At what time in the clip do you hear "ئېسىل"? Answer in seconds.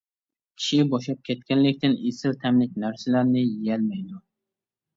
2.09-2.35